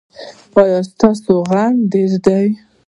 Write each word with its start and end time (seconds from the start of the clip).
ایا 0.61 0.79
ستاسو 0.89 1.23
زغم 1.35 1.73
ډیر 1.91 2.11
دی؟ 2.25 2.47